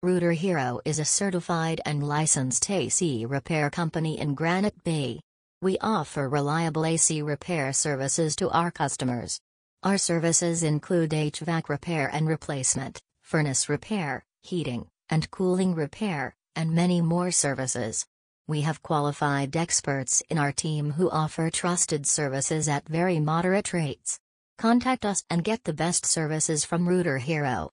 Rooter 0.00 0.30
Hero 0.30 0.80
is 0.84 1.00
a 1.00 1.04
certified 1.04 1.80
and 1.84 2.06
licensed 2.06 2.70
AC 2.70 3.26
repair 3.26 3.68
company 3.68 4.16
in 4.16 4.36
Granite 4.36 4.84
Bay. 4.84 5.18
We 5.60 5.76
offer 5.80 6.28
reliable 6.28 6.86
AC 6.86 7.20
repair 7.20 7.72
services 7.72 8.36
to 8.36 8.48
our 8.50 8.70
customers. 8.70 9.40
Our 9.82 9.98
services 9.98 10.62
include 10.62 11.10
HVAC 11.10 11.68
repair 11.68 12.08
and 12.12 12.28
replacement, 12.28 13.00
furnace 13.24 13.68
repair, 13.68 14.22
heating 14.44 14.86
and 15.10 15.28
cooling 15.32 15.74
repair, 15.74 16.36
and 16.54 16.70
many 16.70 17.00
more 17.00 17.32
services. 17.32 18.06
We 18.46 18.60
have 18.60 18.84
qualified 18.84 19.56
experts 19.56 20.22
in 20.28 20.38
our 20.38 20.52
team 20.52 20.92
who 20.92 21.10
offer 21.10 21.50
trusted 21.50 22.06
services 22.06 22.68
at 22.68 22.88
very 22.88 23.18
moderate 23.18 23.72
rates. 23.72 24.20
Contact 24.58 25.04
us 25.04 25.24
and 25.28 25.42
get 25.42 25.64
the 25.64 25.72
best 25.72 26.06
services 26.06 26.64
from 26.64 26.88
Rooter 26.88 27.18
Hero. 27.18 27.66